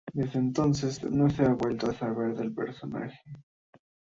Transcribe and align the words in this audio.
Desde 0.13 0.39
entonces 0.39 1.03
no 1.03 1.29
se 1.29 1.43
ha 1.45 1.53
vuelto 1.53 1.91
a 1.91 1.93
saber 1.93 2.33
del 2.35 2.51
personaje. 2.51 3.21